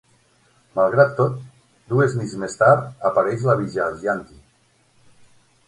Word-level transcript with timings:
Malgrat 0.79 1.11
tot, 1.19 1.35
dues 1.93 2.17
nits 2.21 2.33
més 2.45 2.57
tard 2.63 3.07
apareix 3.13 3.47
la 3.51 3.59
Vyjayanti. 3.63 4.43